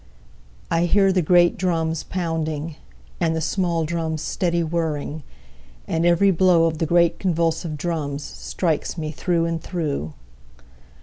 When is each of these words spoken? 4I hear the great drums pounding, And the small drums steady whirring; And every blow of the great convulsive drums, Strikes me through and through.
4I 0.71 0.87
hear 0.87 1.11
the 1.11 1.21
great 1.21 1.57
drums 1.59 2.01
pounding, 2.01 2.75
And 3.19 3.35
the 3.35 3.39
small 3.39 3.85
drums 3.85 4.23
steady 4.23 4.63
whirring; 4.63 5.21
And 5.87 6.07
every 6.07 6.31
blow 6.31 6.65
of 6.65 6.79
the 6.79 6.87
great 6.87 7.19
convulsive 7.19 7.77
drums, 7.77 8.23
Strikes 8.23 8.97
me 8.97 9.11
through 9.11 9.45
and 9.45 9.61
through. 9.61 10.13